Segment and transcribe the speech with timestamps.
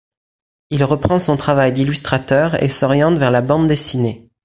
[0.71, 4.31] Il reprend son travail d’illustrateur et s’oriente vers la bande dessinée.